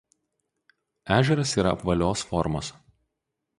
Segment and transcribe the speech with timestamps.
[1.17, 2.73] Ežeras yra apvalios formos.